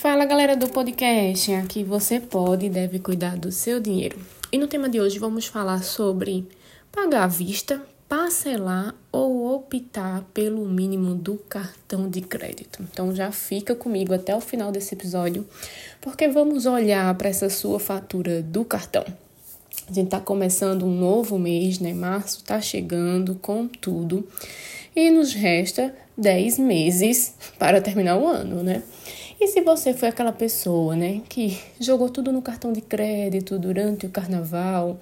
Fala 0.00 0.24
galera 0.24 0.56
do 0.56 0.66
podcast, 0.66 1.52
aqui 1.52 1.84
você 1.84 2.18
pode 2.18 2.64
e 2.64 2.70
deve 2.70 2.98
cuidar 2.98 3.36
do 3.36 3.52
seu 3.52 3.78
dinheiro. 3.78 4.18
E 4.50 4.56
no 4.56 4.66
tema 4.66 4.88
de 4.88 4.98
hoje 4.98 5.18
vamos 5.18 5.44
falar 5.44 5.84
sobre 5.84 6.48
pagar 6.90 7.24
à 7.24 7.26
vista, 7.26 7.82
parcelar 8.08 8.94
ou 9.12 9.54
optar 9.54 10.24
pelo 10.32 10.64
mínimo 10.64 11.14
do 11.14 11.36
cartão 11.36 12.08
de 12.08 12.22
crédito. 12.22 12.82
Então 12.82 13.14
já 13.14 13.30
fica 13.30 13.74
comigo 13.74 14.14
até 14.14 14.34
o 14.34 14.40
final 14.40 14.72
desse 14.72 14.94
episódio, 14.94 15.46
porque 16.00 16.28
vamos 16.28 16.64
olhar 16.64 17.14
para 17.16 17.28
essa 17.28 17.50
sua 17.50 17.78
fatura 17.78 18.40
do 18.40 18.64
cartão. 18.64 19.04
A 19.86 19.92
gente 19.92 20.06
está 20.06 20.18
começando 20.18 20.86
um 20.86 20.98
novo 20.98 21.38
mês, 21.38 21.78
né? 21.78 21.92
Março 21.92 22.38
está 22.38 22.58
chegando 22.58 23.34
com 23.34 23.68
tudo 23.68 24.26
e 24.96 25.10
nos 25.10 25.34
resta 25.34 25.94
10 26.16 26.58
meses 26.58 27.34
para 27.58 27.82
terminar 27.82 28.16
o 28.16 28.26
ano, 28.26 28.62
né? 28.62 28.82
E 29.40 29.46
se 29.46 29.62
você 29.62 29.94
foi 29.94 30.10
aquela 30.10 30.32
pessoa, 30.32 30.94
né, 30.94 31.22
que 31.26 31.58
jogou 31.80 32.10
tudo 32.10 32.30
no 32.30 32.42
cartão 32.42 32.74
de 32.74 32.82
crédito 32.82 33.58
durante 33.58 34.04
o 34.04 34.10
carnaval, 34.10 34.98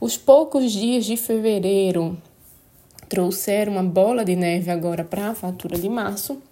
os 0.00 0.16
poucos 0.16 0.72
dias 0.72 1.04
de 1.04 1.16
fevereiro 1.16 2.20
trouxeram 3.08 3.74
uma 3.74 3.84
bola 3.84 4.24
de 4.24 4.34
neve 4.34 4.72
agora 4.72 5.04
para 5.04 5.28
a 5.28 5.34
fatura 5.36 5.78
de 5.78 5.88
março, 5.88 6.42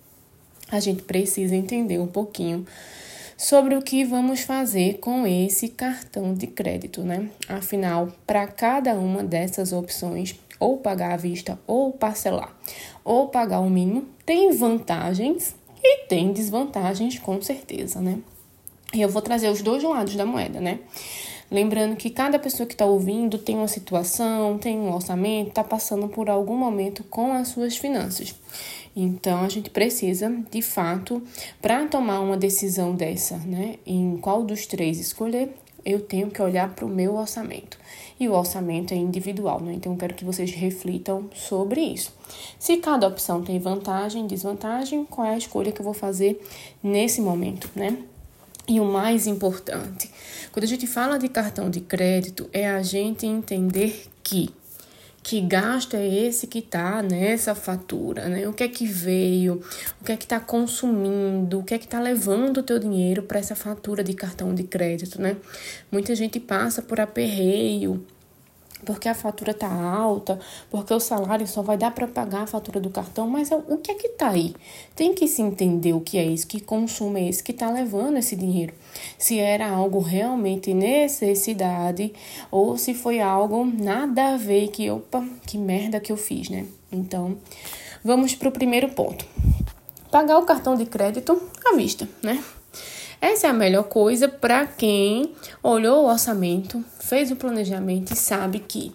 a 0.70 0.78
gente 0.78 1.02
precisa 1.02 1.56
entender 1.56 1.98
um 1.98 2.06
pouquinho 2.06 2.64
sobre 3.36 3.74
o 3.74 3.82
que 3.82 4.04
vamos 4.04 4.42
fazer 4.42 4.98
com 4.98 5.26
esse 5.26 5.68
cartão 5.70 6.34
de 6.34 6.46
crédito, 6.46 7.02
né? 7.02 7.30
Afinal, 7.48 8.12
para 8.24 8.46
cada 8.46 8.94
uma 8.94 9.24
dessas 9.24 9.72
opções, 9.72 10.38
ou 10.60 10.78
pagar 10.78 11.14
à 11.14 11.16
vista 11.16 11.58
ou 11.66 11.90
parcelar, 11.90 12.56
ou 13.02 13.26
pagar 13.26 13.58
o 13.58 13.68
mínimo, 13.68 14.06
tem 14.24 14.52
vantagens 14.52 15.56
e 15.84 16.06
tem 16.06 16.32
desvantagens, 16.32 17.18
com 17.18 17.40
certeza, 17.42 18.00
né? 18.00 18.18
E 18.94 19.02
eu 19.02 19.08
vou 19.08 19.20
trazer 19.20 19.50
os 19.50 19.60
dois 19.60 19.82
lados 19.82 20.16
da 20.16 20.24
moeda, 20.24 20.60
né? 20.60 20.78
Lembrando 21.50 21.94
que 21.94 22.08
cada 22.08 22.38
pessoa 22.38 22.66
que 22.66 22.72
está 22.74 22.86
ouvindo 22.86 23.36
tem 23.36 23.54
uma 23.56 23.68
situação, 23.68 24.56
tem 24.56 24.78
um 24.78 24.92
orçamento, 24.92 25.50
está 25.50 25.62
passando 25.62 26.08
por 26.08 26.30
algum 26.30 26.56
momento 26.56 27.04
com 27.04 27.32
as 27.32 27.48
suas 27.48 27.76
finanças. 27.76 28.34
Então 28.96 29.44
a 29.44 29.48
gente 29.48 29.68
precisa, 29.68 30.34
de 30.50 30.62
fato, 30.62 31.22
para 31.60 31.86
tomar 31.86 32.20
uma 32.20 32.36
decisão 32.36 32.94
dessa, 32.94 33.36
né, 33.38 33.76
em 33.84 34.16
qual 34.16 34.42
dos 34.42 34.66
três 34.66 34.98
escolher, 34.98 35.54
eu 35.84 36.00
tenho 36.00 36.30
que 36.30 36.40
olhar 36.40 36.74
para 36.74 36.84
o 36.84 36.88
meu 36.88 37.16
orçamento. 37.16 37.78
E 38.18 38.28
o 38.28 38.32
orçamento 38.32 38.94
é 38.94 38.96
individual, 38.96 39.60
né? 39.60 39.74
Então 39.74 39.92
eu 39.92 39.98
quero 39.98 40.14
que 40.14 40.24
vocês 40.24 40.50
reflitam 40.52 41.28
sobre 41.34 41.80
isso. 41.80 42.12
Se 42.58 42.76
cada 42.76 43.06
opção 43.06 43.42
tem 43.42 43.58
vantagem, 43.58 44.26
desvantagem, 44.26 45.04
qual 45.04 45.26
é 45.26 45.34
a 45.34 45.38
escolha 45.38 45.72
que 45.72 45.80
eu 45.80 45.84
vou 45.84 45.94
fazer 45.94 46.40
nesse 46.82 47.20
momento, 47.20 47.68
né? 47.74 47.98
E 48.66 48.80
o 48.80 48.84
mais 48.84 49.26
importante, 49.26 50.10
quando 50.50 50.64
a 50.64 50.68
gente 50.68 50.86
fala 50.86 51.18
de 51.18 51.28
cartão 51.28 51.68
de 51.68 51.80
crédito, 51.80 52.48
é 52.50 52.66
a 52.66 52.82
gente 52.82 53.26
entender 53.26 54.06
que 54.22 54.48
que 55.24 55.40
gasto 55.40 55.94
é 55.94 56.06
esse 56.06 56.46
que 56.46 56.58
está 56.58 57.02
nessa 57.02 57.54
fatura, 57.54 58.28
né? 58.28 58.46
O 58.46 58.52
que 58.52 58.62
é 58.62 58.68
que 58.68 58.86
veio, 58.86 59.62
o 59.98 60.04
que 60.04 60.12
é 60.12 60.16
que 60.18 60.24
está 60.24 60.38
consumindo, 60.38 61.60
o 61.60 61.64
que 61.64 61.72
é 61.72 61.78
que 61.78 61.86
está 61.86 61.98
levando 61.98 62.58
o 62.58 62.62
teu 62.62 62.78
dinheiro 62.78 63.22
para 63.22 63.38
essa 63.38 63.56
fatura 63.56 64.04
de 64.04 64.12
cartão 64.12 64.54
de 64.54 64.64
crédito, 64.64 65.18
né? 65.22 65.38
Muita 65.90 66.14
gente 66.14 66.38
passa 66.38 66.82
por 66.82 67.00
aperreio, 67.00 68.04
porque 68.84 69.08
a 69.08 69.14
fatura 69.14 69.50
está 69.50 69.72
alta, 69.72 70.38
porque 70.70 70.92
o 70.92 71.00
salário 71.00 71.46
só 71.46 71.62
vai 71.62 71.76
dar 71.76 71.90
para 71.90 72.06
pagar 72.06 72.42
a 72.42 72.46
fatura 72.46 72.80
do 72.80 72.90
cartão, 72.90 73.26
mas 73.28 73.50
é 73.50 73.56
o 73.56 73.78
que 73.78 73.90
é 73.90 73.94
que 73.94 74.06
está 74.08 74.30
aí? 74.30 74.54
Tem 74.94 75.14
que 75.14 75.26
se 75.26 75.42
entender 75.42 75.92
o 75.92 76.00
que 76.00 76.18
é 76.18 76.24
isso, 76.24 76.46
que 76.46 76.60
consumo 76.60 77.18
é 77.18 77.28
esse 77.28 77.42
que 77.42 77.52
está 77.52 77.70
levando 77.70 78.16
esse 78.16 78.36
dinheiro. 78.36 78.74
Se 79.18 79.38
era 79.38 79.68
algo 79.68 79.98
realmente 79.98 80.72
necessidade 80.72 82.12
ou 82.50 82.78
se 82.78 82.94
foi 82.94 83.20
algo 83.20 83.64
nada 83.64 84.34
a 84.34 84.36
ver 84.36 84.68
que, 84.68 84.90
opa, 84.90 85.26
que 85.46 85.58
merda 85.58 86.00
que 86.00 86.12
eu 86.12 86.16
fiz, 86.16 86.48
né? 86.48 86.66
Então, 86.92 87.36
vamos 88.04 88.34
para 88.34 88.48
o 88.48 88.52
primeiro 88.52 88.88
ponto. 88.90 89.26
Pagar 90.10 90.38
o 90.38 90.44
cartão 90.44 90.76
de 90.76 90.86
crédito 90.86 91.40
à 91.66 91.74
vista, 91.74 92.08
né? 92.22 92.42
Essa 93.20 93.46
é 93.46 93.50
a 93.50 93.54
melhor 93.54 93.84
coisa 93.84 94.28
para 94.28 94.66
quem 94.66 95.32
olhou 95.62 96.04
o 96.04 96.08
orçamento, 96.08 96.84
fez 97.00 97.30
o 97.30 97.36
planejamento 97.36 98.12
e 98.12 98.16
sabe 98.16 98.58
que 98.58 98.94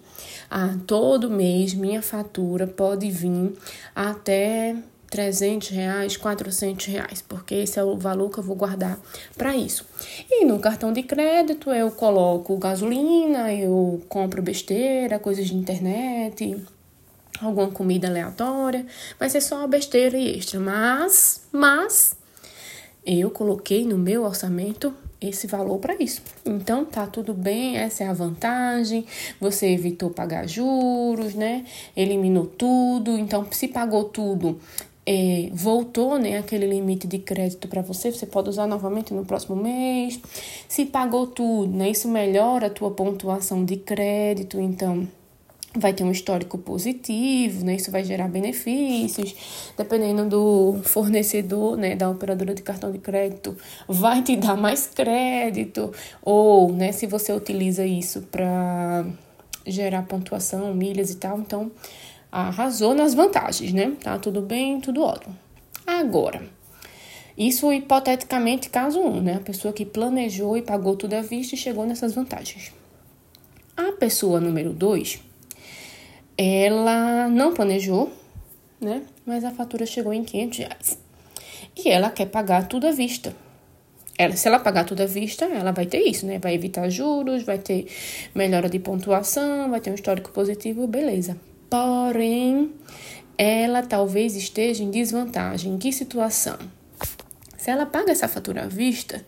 ah, 0.50 0.74
todo 0.86 1.30
mês 1.30 1.74
minha 1.74 2.02
fatura 2.02 2.66
pode 2.66 3.10
vir 3.10 3.52
até 3.94 4.76
300 5.10 5.68
reais, 5.68 6.16
400 6.16 6.86
reais, 6.86 7.22
porque 7.26 7.54
esse 7.56 7.78
é 7.78 7.82
o 7.82 7.96
valor 7.96 8.30
que 8.30 8.38
eu 8.38 8.44
vou 8.44 8.54
guardar 8.54 8.98
para 9.36 9.56
isso. 9.56 9.84
E 10.30 10.44
no 10.44 10.58
cartão 10.60 10.92
de 10.92 11.02
crédito 11.02 11.70
eu 11.70 11.90
coloco 11.90 12.56
gasolina, 12.56 13.52
eu 13.52 14.02
compro 14.08 14.40
besteira, 14.40 15.18
coisas 15.18 15.48
de 15.48 15.56
internet, 15.56 16.64
alguma 17.40 17.70
comida 17.70 18.06
aleatória, 18.06 18.86
vai 19.18 19.28
ser 19.28 19.40
só 19.40 19.66
besteira 19.66 20.16
e 20.16 20.38
extra, 20.38 20.60
mas, 20.60 21.42
mas 21.52 22.16
eu 23.04 23.30
coloquei 23.30 23.84
no 23.84 23.96
meu 23.96 24.24
orçamento 24.24 24.94
esse 25.20 25.46
valor 25.46 25.78
para 25.78 25.94
isso. 26.02 26.22
Então 26.44 26.84
tá 26.84 27.06
tudo 27.06 27.34
bem, 27.34 27.76
essa 27.76 28.04
é 28.04 28.08
a 28.08 28.12
vantagem. 28.12 29.04
Você 29.40 29.68
evitou 29.68 30.10
pagar 30.10 30.48
juros, 30.48 31.34
né? 31.34 31.64
Eliminou 31.96 32.46
tudo. 32.46 33.18
Então, 33.18 33.46
se 33.50 33.68
pagou 33.68 34.04
tudo, 34.04 34.58
é, 35.04 35.50
voltou 35.52 36.18
né, 36.18 36.38
aquele 36.38 36.66
limite 36.66 37.06
de 37.06 37.18
crédito 37.18 37.66
para 37.68 37.82
você, 37.82 38.12
você 38.12 38.26
pode 38.26 38.48
usar 38.48 38.66
novamente 38.66 39.12
no 39.12 39.24
próximo 39.24 39.56
mês. 39.56 40.20
Se 40.68 40.86
pagou 40.86 41.26
tudo, 41.26 41.76
né, 41.76 41.90
isso 41.90 42.08
melhora 42.08 42.68
a 42.68 42.70
tua 42.70 42.90
pontuação 42.90 43.64
de 43.64 43.76
crédito, 43.76 44.60
então 44.60 45.08
vai 45.74 45.92
ter 45.92 46.02
um 46.02 46.10
histórico 46.10 46.58
positivo, 46.58 47.64
né? 47.64 47.76
Isso 47.76 47.90
vai 47.90 48.02
gerar 48.02 48.28
benefícios, 48.28 49.34
dependendo 49.76 50.28
do 50.28 50.82
fornecedor, 50.82 51.76
né, 51.76 51.94
da 51.94 52.10
operadora 52.10 52.54
de 52.54 52.62
cartão 52.62 52.90
de 52.90 52.98
crédito, 52.98 53.56
vai 53.88 54.22
te 54.22 54.36
dar 54.36 54.56
mais 54.56 54.86
crédito 54.86 55.92
ou, 56.22 56.72
né, 56.72 56.90
se 56.90 57.06
você 57.06 57.32
utiliza 57.32 57.86
isso 57.86 58.22
para 58.22 59.06
gerar 59.66 60.02
pontuação, 60.02 60.74
milhas 60.74 61.10
e 61.10 61.16
tal, 61.16 61.38
então 61.38 61.70
arrasou 62.32 62.94
nas 62.94 63.14
vantagens, 63.14 63.72
né? 63.72 63.92
Tá 64.02 64.18
tudo 64.18 64.40
bem, 64.40 64.80
tudo 64.80 65.02
ótimo. 65.02 65.36
Agora, 65.86 66.42
isso 67.36 67.72
hipoteticamente 67.72 68.70
caso 68.70 69.00
um, 69.00 69.20
né? 69.20 69.36
A 69.36 69.40
pessoa 69.40 69.72
que 69.72 69.84
planejou 69.84 70.56
e 70.56 70.62
pagou 70.62 70.96
tudo 70.96 71.14
à 71.14 71.22
vista 71.22 71.54
e 71.54 71.58
chegou 71.58 71.84
nessas 71.86 72.14
vantagens. 72.14 72.72
A 73.76 73.92
pessoa 73.92 74.40
número 74.40 74.72
dois 74.72 75.20
ela 76.42 77.28
não 77.28 77.52
planejou, 77.52 78.10
né? 78.80 79.02
Mas 79.26 79.44
a 79.44 79.50
fatura 79.50 79.84
chegou 79.84 80.10
em 80.12 80.24
500 80.24 80.58
reais. 80.58 80.98
E 81.76 81.90
ela 81.90 82.10
quer 82.10 82.26
pagar 82.26 82.66
tudo 82.66 82.86
à 82.86 82.92
vista. 82.92 83.36
Ela, 84.16 84.34
se 84.36 84.48
ela 84.48 84.58
pagar 84.58 84.84
tudo 84.84 85.02
à 85.02 85.06
vista, 85.06 85.44
ela 85.44 85.70
vai 85.70 85.84
ter 85.84 86.00
isso, 86.00 86.24
né? 86.24 86.38
Vai 86.38 86.54
evitar 86.54 86.88
juros, 86.88 87.42
vai 87.42 87.58
ter 87.58 87.86
melhora 88.34 88.70
de 88.70 88.78
pontuação, 88.78 89.70
vai 89.70 89.80
ter 89.80 89.90
um 89.90 89.94
histórico 89.94 90.30
positivo, 90.30 90.86
beleza. 90.86 91.36
Porém, 91.68 92.72
ela 93.36 93.82
talvez 93.82 94.34
esteja 94.34 94.82
em 94.82 94.90
desvantagem. 94.90 95.74
Em 95.74 95.78
que 95.78 95.92
situação? 95.92 96.58
Se 97.58 97.70
ela 97.70 97.84
paga 97.84 98.12
essa 98.12 98.28
fatura 98.28 98.62
à 98.64 98.66
vista, 98.66 99.24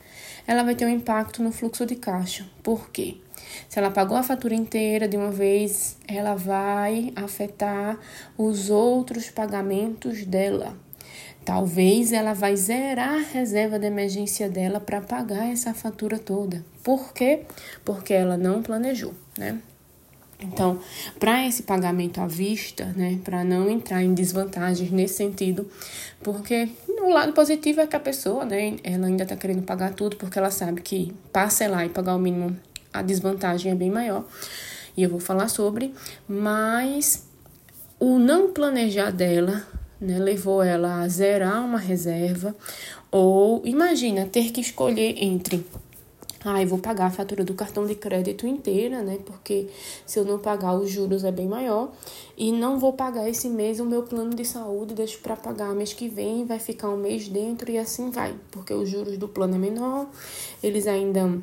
ela 0.47 0.63
vai 0.63 0.75
ter 0.75 0.87
um 0.87 0.91
impacto 0.91 1.43
no 1.43 1.53
fluxo 1.53 1.85
de 1.85 1.95
caixa. 1.95 2.47
Por 2.63 2.91
quê? 2.91 3.17
Se 3.69 3.79
ela 3.79 3.91
pagou 3.91 4.17
a 4.17 4.23
fatura 4.23 4.55
inteira 4.55 5.09
de 5.09 5.17
uma 5.17 5.31
vez, 5.31 5.97
ela 6.07 6.35
vai 6.35 7.13
afetar 7.17 7.99
os 8.37 8.71
outros 8.71 9.31
pagamentos 9.31 10.25
dela. 10.25 10.77
Talvez 11.45 12.13
ela 12.13 12.35
vai 12.35 12.57
zerar 12.57 13.15
a 13.15 13.33
reserva 13.33 13.79
de 13.79 13.87
emergência 13.87 14.49
dela 14.49 14.79
para 14.79 15.01
pagar 15.01 15.51
essa 15.51 15.75
fatura 15.75 16.19
toda. 16.19 16.65
Por 16.85 17.13
quê? 17.13 17.41
Porque 17.85 18.15
ela 18.15 18.37
não 18.37 18.63
planejou, 18.63 19.13
né? 19.37 19.59
Então, 20.45 20.81
para 21.19 21.47
esse 21.47 21.63
pagamento 21.63 22.21
à 22.21 22.27
vista, 22.27 22.87
né, 22.97 23.19
para 23.23 23.45
não 23.45 23.71
entrar 23.71 24.03
em 24.03 24.13
desvantagens 24.13 24.91
nesse 24.91 25.15
sentido, 25.15 25.69
porque 26.23 26.69
o 27.01 27.09
lado 27.09 27.33
positivo 27.33 27.81
é 27.81 27.87
que 27.87 27.95
a 27.95 28.01
pessoa, 28.01 28.45
né, 28.45 28.77
ela 28.83 29.07
ainda 29.07 29.23
está 29.23 29.37
querendo 29.37 29.63
pagar 29.63 29.95
tudo 29.95 30.17
porque 30.17 30.39
ela 30.39 30.51
sabe 30.51 30.81
que 30.81 31.13
parcelar 31.33 31.87
e 31.87 31.89
pagar 31.89 32.17
o 32.17 32.19
mínimo 32.19 32.57
a 32.93 33.03
desvantagem 33.03 33.73
é 33.73 33.75
bem 33.75 33.91
maior. 33.91 34.25
E 34.97 35.03
eu 35.03 35.09
vou 35.11 35.21
falar 35.21 35.49
sobre, 35.49 35.95
mas 36.29 37.27
o 37.99 38.19
não 38.19 38.53
planejar 38.53 39.11
dela 39.11 39.67
né, 40.01 40.19
levou 40.19 40.63
ela 40.63 41.01
a 41.01 41.09
zerar 41.09 41.65
uma 41.65 41.79
reserva, 41.79 42.55
ou 43.11 43.63
imagina 43.65 44.27
ter 44.27 44.51
que 44.51 44.61
escolher 44.61 45.15
entre 45.19 45.65
ah, 46.45 46.61
eu 46.61 46.67
vou 46.67 46.79
pagar 46.79 47.07
a 47.07 47.11
fatura 47.11 47.45
do 47.45 47.55
cartão 47.55 47.87
de 47.87 47.95
crédito 47.95 48.49
inteira, 48.49 49.01
né? 49.01 49.19
Porque 49.25 49.69
se 50.05 50.19
eu 50.19 50.25
não 50.25 50.41
pagar, 50.41 50.75
os 50.75 50.91
juros 50.91 51.23
é 51.23 51.31
bem 51.31 51.47
maior. 51.47 51.93
E 52.37 52.51
não 52.51 52.81
vou 52.81 52.93
pagar 52.93 53.29
esse 53.29 53.49
mês 53.49 53.79
o 53.79 53.85
meu 53.85 54.03
plano 54.03 54.35
de 54.35 54.45
saúde, 54.45 54.93
deixo 54.93 55.21
para 55.21 55.37
pagar 55.37 55.73
mês 55.73 55.93
que 55.93 56.09
vem, 56.09 56.45
vai 56.45 56.59
ficar 56.59 56.89
um 56.89 56.97
mês 56.97 57.29
dentro 57.29 57.71
e 57.71 57.79
assim 57.79 58.11
vai. 58.11 58.35
Porque 58.51 58.75
os 58.75 58.89
juros 58.89 59.17
do 59.17 59.29
plano 59.29 59.55
é 59.55 59.59
menor, 59.59 60.09
eles 60.61 60.89
ainda 60.89 61.41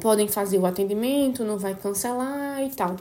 podem 0.00 0.28
fazer 0.28 0.58
o 0.58 0.66
atendimento, 0.66 1.44
não 1.44 1.58
vai 1.58 1.74
cancelar 1.74 2.62
e 2.62 2.70
tal 2.70 2.96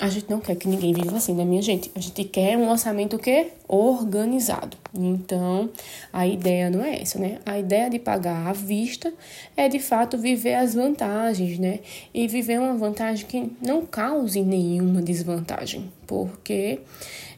a 0.00 0.08
gente 0.08 0.30
não 0.30 0.40
quer 0.40 0.56
que 0.56 0.68
ninguém 0.68 0.92
viva 0.92 1.16
assim, 1.16 1.34
né, 1.34 1.44
minha 1.44 1.62
gente? 1.62 1.90
A 1.94 2.00
gente 2.00 2.24
quer 2.24 2.56
um 2.56 2.70
orçamento 2.70 3.16
o 3.16 3.18
quê? 3.18 3.48
Organizado. 3.66 4.76
Então, 4.94 5.70
a 6.12 6.26
ideia 6.26 6.70
não 6.70 6.82
é 6.82 7.00
essa, 7.00 7.18
né? 7.18 7.38
A 7.44 7.58
ideia 7.58 7.90
de 7.90 7.98
pagar 7.98 8.46
à 8.46 8.52
vista 8.52 9.12
é, 9.56 9.68
de 9.68 9.78
fato, 9.78 10.16
viver 10.16 10.54
as 10.54 10.74
vantagens, 10.74 11.58
né? 11.58 11.80
E 12.14 12.26
viver 12.26 12.58
uma 12.58 12.74
vantagem 12.76 13.26
que 13.26 13.52
não 13.60 13.84
cause 13.84 14.42
nenhuma 14.42 15.02
desvantagem, 15.02 15.90
porque 16.06 16.80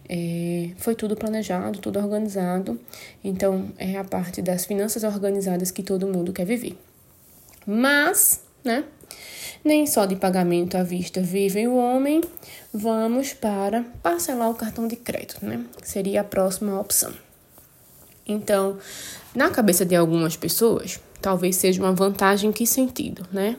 é, 0.09 0.71
foi 0.77 0.95
tudo 0.95 1.17
planejado, 1.17 1.79
tudo 1.79 1.99
organizado. 1.99 2.79
Então, 3.25 3.71
é 3.79 3.97
a 3.97 4.05
parte 4.05 4.43
das 4.43 4.65
finanças 4.65 5.03
organizadas 5.03 5.71
que 5.71 5.83
todo 5.83 6.07
mundo 6.07 6.33
quer 6.33 6.45
viver. 6.45 6.77
Mas, 7.73 8.41
né? 8.65 8.83
Nem 9.63 9.87
só 9.87 10.05
de 10.05 10.17
pagamento 10.17 10.77
à 10.77 10.83
vista 10.83 11.23
vive 11.23 11.69
o 11.69 11.77
homem, 11.77 12.21
vamos 12.75 13.33
para 13.33 13.85
parcelar 14.03 14.51
o 14.51 14.57
cartão 14.57 14.89
de 14.89 14.97
crédito, 14.97 15.47
né? 15.47 15.65
Seria 15.81 16.23
a 16.23 16.25
próxima 16.25 16.81
opção. 16.81 17.13
Então, 18.27 18.77
na 19.37 19.51
cabeça 19.51 19.87
de 19.87 19.95
algumas 19.95 20.35
pessoas, 20.35 20.99
talvez 21.21 21.57
seja 21.57 21.83
uma 21.83 21.93
vantagem 21.93 22.53
que 22.53 22.67
sentido, 22.67 23.27
né? 23.33 23.57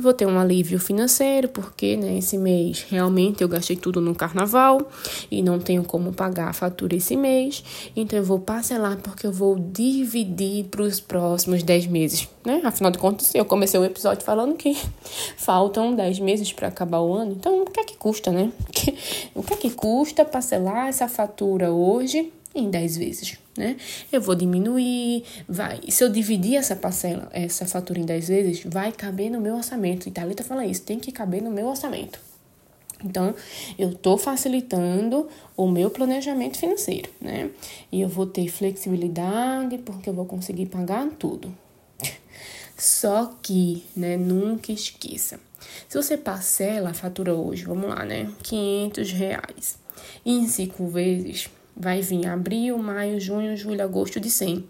Eu 0.00 0.02
vou 0.02 0.14
ter 0.14 0.24
um 0.24 0.38
alívio 0.38 0.80
financeiro, 0.80 1.46
porque 1.48 1.94
né, 1.94 2.16
esse 2.16 2.38
mês 2.38 2.86
realmente 2.88 3.42
eu 3.42 3.48
gastei 3.48 3.76
tudo 3.76 4.00
no 4.00 4.14
carnaval 4.14 4.90
e 5.30 5.42
não 5.42 5.58
tenho 5.58 5.84
como 5.84 6.10
pagar 6.10 6.48
a 6.48 6.52
fatura 6.54 6.96
esse 6.96 7.14
mês. 7.14 7.62
Então 7.94 8.18
eu 8.18 8.24
vou 8.24 8.38
parcelar 8.38 8.96
porque 8.96 9.26
eu 9.26 9.32
vou 9.32 9.58
dividir 9.58 10.64
para 10.70 10.80
os 10.80 11.00
próximos 11.00 11.62
10 11.62 11.88
meses. 11.88 12.26
Né? 12.46 12.62
Afinal 12.64 12.90
de 12.90 12.96
contas, 12.96 13.34
eu 13.34 13.44
comecei 13.44 13.78
o 13.78 13.84
episódio 13.84 14.24
falando 14.24 14.54
que 14.54 14.74
faltam 15.36 15.94
10 15.94 16.20
meses 16.20 16.50
para 16.50 16.68
acabar 16.68 17.00
o 17.00 17.12
ano. 17.12 17.32
Então, 17.32 17.60
o 17.60 17.66
que 17.66 17.80
é 17.80 17.84
que 17.84 17.98
custa, 17.98 18.32
né? 18.32 18.50
O 19.34 19.42
que 19.42 19.52
é 19.52 19.56
que 19.56 19.70
custa 19.70 20.24
parcelar 20.24 20.88
essa 20.88 21.08
fatura 21.08 21.70
hoje 21.70 22.32
em 22.54 22.70
10 22.70 22.96
vezes, 22.96 23.38
né? 23.56 23.76
Eu 24.10 24.20
vou 24.20 24.34
diminuir, 24.34 25.24
vai. 25.48 25.80
Se 25.88 26.02
eu 26.02 26.08
dividir 26.08 26.56
essa 26.56 26.74
parcela, 26.74 27.28
essa 27.32 27.66
fatura 27.66 28.00
em 28.00 28.04
10 28.04 28.28
vezes, 28.28 28.62
vai 28.64 28.92
caber 28.92 29.30
no 29.30 29.40
meu 29.40 29.56
orçamento. 29.56 30.08
E 30.08 30.12
Thalita 30.12 30.42
fala 30.42 30.66
isso, 30.66 30.82
tem 30.82 30.98
que 30.98 31.12
caber 31.12 31.42
no 31.42 31.50
meu 31.50 31.66
orçamento. 31.66 32.20
Então, 33.04 33.34
eu 33.78 33.90
estou 33.90 34.18
facilitando 34.18 35.26
o 35.56 35.66
meu 35.68 35.90
planejamento 35.90 36.58
financeiro, 36.58 37.08
né? 37.20 37.50
E 37.90 38.00
eu 38.00 38.08
vou 38.08 38.26
ter 38.26 38.48
flexibilidade 38.48 39.78
porque 39.78 40.08
eu 40.08 40.14
vou 40.14 40.26
conseguir 40.26 40.66
pagar 40.66 41.08
tudo. 41.18 41.54
Só 42.76 43.34
que, 43.42 43.84
né, 43.96 44.16
nunca 44.16 44.72
esqueça. 44.72 45.40
Se 45.88 45.96
você 45.96 46.16
parcela 46.16 46.90
a 46.90 46.94
fatura 46.94 47.34
hoje, 47.34 47.64
vamos 47.64 47.88
lá, 47.88 48.04
né? 48.04 48.30
500 48.42 49.12
reais. 49.12 49.78
em 50.24 50.46
cinco 50.48 50.86
vezes, 50.88 51.48
vai 51.76 52.00
vir 52.00 52.26
abril, 52.26 52.78
maio, 52.78 53.18
junho, 53.20 53.56
julho, 53.56 53.82
agosto 53.82 54.20
de 54.20 54.30
100. 54.30 54.64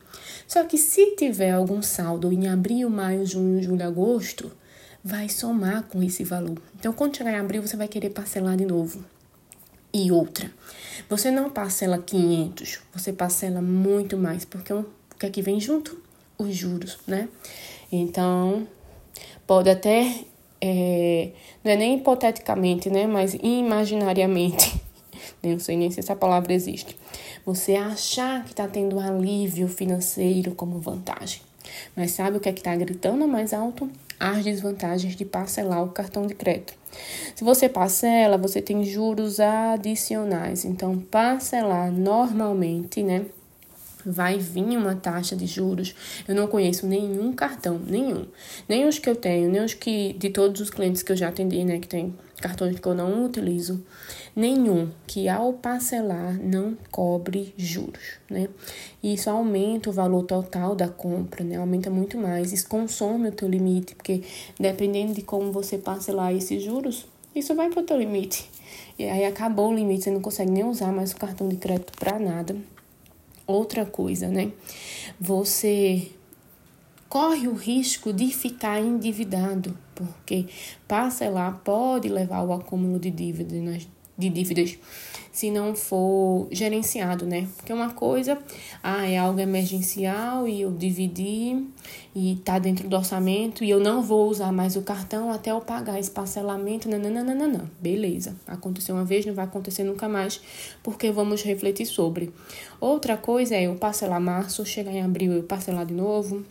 Só 0.47 0.65
que 0.65 0.79
se 0.79 1.17
tiver 1.17 1.51
algum 1.51 1.83
saldo 1.83 2.33
em 2.33 2.49
abril, 2.49 2.89
maio, 2.89 3.27
junho, 3.27 3.63
julho, 3.63 3.85
agosto, 3.85 4.51
vai 5.03 5.29
somar 5.29 5.85
com 5.85 6.03
esse 6.03 6.25
valor. 6.25 6.61
Então, 6.79 6.93
quando 6.93 7.17
chegar 7.17 7.33
em 7.33 7.39
abril, 7.39 7.63
você 7.63 7.77
vai 7.77 7.89
querer 7.89 8.11
parcelar 8.11 8.57
de 8.57 8.65
novo. 8.65 9.05
E 9.93 10.13
outra, 10.13 10.51
você 11.09 11.31
não 11.31 11.51
parcela 11.51 11.99
500, 11.99 12.81
você 12.95 13.13
parcela 13.13 13.61
muito 13.61 14.17
mais, 14.17 14.45
porque 14.45 14.73
o 14.73 14.87
que 15.19 15.27
é 15.27 15.31
que 15.31 15.43
vem 15.43 15.59
junto? 15.59 16.01
Os 16.39 16.55
juros, 16.55 16.99
né? 17.07 17.29
Então, 17.91 18.69
pode 19.47 19.69
até, 19.69 20.25
é, 20.61 21.33
não 21.65 21.73
é 21.73 21.77
nem 21.77 21.97
hipoteticamente, 21.99 22.89
né? 22.89 23.07
Mas 23.07 23.35
imaginariamente 23.35 24.81
não 25.43 25.59
sei 25.59 25.77
nem 25.77 25.91
se 25.91 26.01
essa 26.01 26.15
palavra 26.15 26.53
existe. 26.53 26.97
Você 27.45 27.75
achar 27.75 28.45
que 28.45 28.51
está 28.51 28.69
tendo 28.69 29.01
alívio 29.01 29.69
financeiro 29.69 30.55
como 30.55 30.79
vantagem. 30.79 31.41
Mas 31.97 32.13
sabe 32.13 32.37
o 32.37 32.41
que 32.41 32.49
é 32.49 32.53
que 32.53 32.61
está 32.61 32.75
gritando 32.77 33.27
mais 33.27 33.53
alto? 33.53 33.91
As 34.19 34.45
desvantagens 34.45 35.17
de 35.17 35.25
parcelar 35.25 35.83
o 35.83 35.91
cartão 35.91 36.27
de 36.27 36.35
crédito. 36.35 36.75
Se 37.35 37.43
você 37.43 37.69
parcela, 37.69 38.37
você 38.37 38.61
tem 38.61 38.85
juros 38.85 39.41
adicionais. 39.41 40.65
Então, 40.65 40.99
parcelar 40.99 41.91
normalmente, 41.91 43.03
né? 43.03 43.25
vai 44.05 44.39
vir 44.39 44.77
uma 44.77 44.95
taxa 44.95 45.37
de 45.37 45.47
juros. 45.47 45.95
Eu 46.27 46.35
não 46.35 46.47
conheço 46.47 46.87
nenhum 46.87 47.33
cartão, 47.33 47.79
nenhum. 47.79 48.27
Nem 48.69 48.87
os 48.87 48.99
que 48.99 49.09
eu 49.09 49.17
tenho, 49.17 49.51
nem 49.51 49.63
os 49.63 49.75
que 49.75 50.15
de 50.15 50.31
todos 50.31 50.61
os 50.61 50.71
clientes 50.71 51.03
que 51.03 51.13
eu 51.13 51.17
já 51.17 51.29
atendi, 51.29 51.65
né, 51.65 51.79
que 51.79 51.89
tem 51.89 52.15
cartões 52.41 52.79
que 52.79 52.87
eu 52.87 52.95
não 52.95 53.25
utilizo, 53.25 53.85
nenhum 54.35 54.91
que 55.07 55.29
ao 55.29 55.53
parcelar 55.53 56.39
não 56.43 56.77
cobre 56.91 57.55
juros, 57.57 58.19
né? 58.29 58.49
E 59.03 59.15
isso 59.15 59.29
aumenta 59.29 59.91
o 59.91 59.93
valor 59.93 60.25
total 60.25 60.75
da 60.75 60.89
compra, 60.89 61.45
né? 61.45 61.57
Aumenta 61.57 61.91
muito 61.91 62.17
mais, 62.19 62.53
isso 62.53 62.69
consome 62.69 63.29
o 63.29 63.33
teu 63.33 63.49
limite, 63.49 63.95
porque 63.95 64.23
dependendo 64.59 65.13
de 65.13 65.23
como 65.23 65.53
você 65.53 65.79
parcelar 65.79 66.35
esses 66.35 66.63
juros, 66.63 67.07
isso 67.35 67.55
vai 67.55 67.69
para 67.71 67.83
o 67.83 67.85
teu 67.85 67.99
limite. 67.99 68.51
E 68.99 69.05
aí 69.05 69.25
acabou 69.25 69.71
o 69.71 69.75
limite, 69.75 70.05
você 70.05 70.11
não 70.11 70.21
consegue 70.21 70.51
nem 70.51 70.65
usar 70.65 70.93
mais 70.93 71.13
o 71.13 71.17
cartão 71.17 71.49
de 71.49 71.57
crédito 71.57 71.93
para 71.99 72.19
nada. 72.19 72.57
Outra 73.47 73.85
coisa, 73.85 74.29
né? 74.29 74.53
Você 75.21 76.11
corre 77.11 77.49
o 77.49 77.55
risco 77.55 78.13
de 78.13 78.29
ficar 78.29 78.81
endividado, 78.81 79.77
porque 79.97 80.47
parcelar 80.87 81.61
pode 81.65 82.09
levar 82.09 82.37
ao 82.37 82.53
acúmulo 82.53 83.01
de 83.01 83.11
dívidas, 83.11 83.89
de 84.17 84.31
dívidas 84.31 84.79
se 85.33 85.51
não 85.51 85.75
for 85.75 86.47
gerenciado, 86.53 87.27
né? 87.27 87.49
Porque 87.57 87.73
uma 87.73 87.91
coisa, 87.91 88.39
ah, 88.81 89.09
é 89.09 89.19
algo 89.19 89.41
emergencial 89.41 90.47
e 90.47 90.61
eu 90.61 90.71
dividi 90.71 91.67
e 92.15 92.37
tá 92.45 92.61
dentro 92.61 92.89
do 92.89 92.97
orçamento 92.97 93.65
e 93.65 93.71
eu 93.71 93.81
não 93.81 94.03
vou 94.03 94.29
usar 94.29 94.53
mais 94.53 94.77
o 94.77 94.83
cartão 94.83 95.33
até 95.33 95.51
eu 95.51 95.61
pagar 95.61 95.99
esse 95.99 96.11
parcelamento, 96.11 96.89
não. 96.89 97.71
Beleza, 97.81 98.37
aconteceu 98.47 98.95
uma 98.95 99.05
vez, 99.05 99.27
não 99.27 99.35
vai 99.35 99.47
acontecer 99.47 99.83
nunca 99.83 100.09
mais, 100.09 100.41
porque 100.81 101.11
vamos 101.11 101.43
refletir 101.43 101.87
sobre. 101.87 102.33
Outra 102.81 103.17
coisa 103.17 103.57
é 103.57 103.65
eu 103.65 103.75
parcelar 103.75 104.21
março, 104.21 104.65
chegar 104.65 104.93
em 104.93 105.03
abril 105.03 105.33
eu 105.33 105.43
parcelar 105.43 105.87
de 105.87 105.95
novo, 105.95 106.45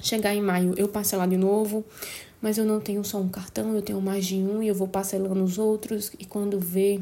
chegar 0.00 0.34
em 0.34 0.40
maio 0.40 0.74
eu 0.76 0.88
parcelar 0.88 1.28
de 1.28 1.36
novo, 1.36 1.84
mas 2.40 2.58
eu 2.58 2.64
não 2.64 2.80
tenho 2.80 3.02
só 3.04 3.18
um 3.18 3.28
cartão, 3.28 3.74
eu 3.74 3.82
tenho 3.82 4.00
mais 4.00 4.24
de 4.26 4.36
um 4.36 4.62
e 4.62 4.68
eu 4.68 4.74
vou 4.74 4.88
parcelando 4.88 5.42
os 5.42 5.58
outros 5.58 6.12
e 6.18 6.24
quando 6.24 6.58
vê 6.58 7.00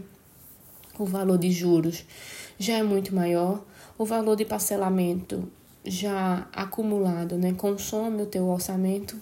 o 0.98 1.04
valor 1.04 1.38
de 1.38 1.50
juros 1.50 2.04
já 2.58 2.78
é 2.78 2.82
muito 2.82 3.14
maior, 3.14 3.62
o 3.98 4.04
valor 4.04 4.36
de 4.36 4.44
parcelamento 4.44 5.50
já 5.84 6.48
acumulado, 6.52 7.36
né, 7.36 7.52
consome 7.52 8.22
o 8.22 8.26
teu 8.26 8.46
orçamento 8.46 9.16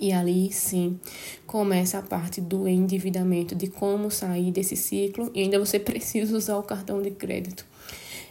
e 0.00 0.12
ali 0.12 0.52
sim 0.52 0.98
começa 1.46 1.98
a 1.98 2.02
parte 2.02 2.40
do 2.40 2.68
endividamento, 2.68 3.54
de 3.54 3.66
como 3.66 4.10
sair 4.10 4.52
desse 4.52 4.76
ciclo 4.76 5.30
e 5.34 5.42
ainda 5.42 5.58
você 5.58 5.78
precisa 5.80 6.36
usar 6.36 6.56
o 6.58 6.62
cartão 6.62 7.02
de 7.02 7.10
crédito. 7.10 7.66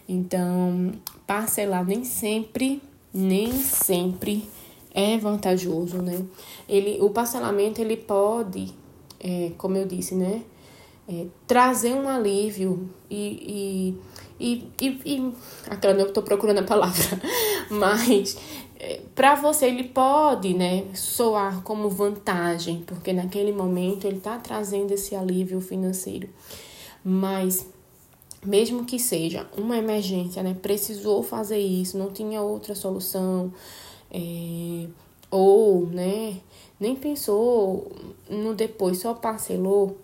Então, 0.08 0.94
parcelar 1.26 1.86
nem 1.86 2.06
sempre, 2.06 2.82
nem 3.18 3.52
sempre 3.54 4.48
é 4.94 5.18
vantajoso, 5.18 6.02
né? 6.02 6.24
Ele, 6.68 7.00
o 7.02 7.10
parcelamento 7.10 7.82
ele 7.82 7.98
pode, 7.98 8.74
é, 9.20 9.52
como 9.58 9.78
eu 9.78 9.86
disse, 9.86 10.16
né? 10.16 10.44
é, 11.08 11.26
trazer 11.46 11.94
um 11.94 12.08
alívio 12.10 12.90
e, 13.10 13.96
e, 14.40 14.72
e, 14.80 15.02
e, 15.06 15.34
aquela 15.70 15.94
não 15.94 16.08
estou 16.08 16.22
procurando 16.22 16.60
a 16.60 16.64
palavra, 16.64 17.22
mas 17.72 18.38
é, 18.78 19.00
para 19.16 19.36
você 19.36 19.68
ele 19.68 19.86
pode 19.86 20.54
né, 20.54 20.84
soar 20.94 21.62
como 21.62 21.90
vantagem, 21.90 22.84
porque 22.86 23.14
naquele 23.14 23.54
momento 23.54 24.06
ele 24.06 24.18
está 24.18 24.38
trazendo 24.38 24.92
esse 24.92 25.16
alívio 25.16 25.62
financeiro. 25.62 26.28
Mas 27.04 27.66
mesmo 28.46 28.86
que 28.86 29.00
seja 29.00 29.48
uma 29.58 29.78
emergência, 29.78 30.44
né, 30.44 30.56
precisou 30.62 31.24
fazer 31.24 31.60
isso, 31.60 31.98
não 31.98 32.12
tinha 32.12 32.42
outra 32.42 32.76
solução, 32.76 33.54
é, 34.12 34.88
ou 35.30 35.88
né, 35.88 36.38
nem 36.80 36.96
pensou 36.96 37.92
no 38.30 38.54
depois, 38.54 39.00
só 39.00 39.14
parcelou 39.14 39.98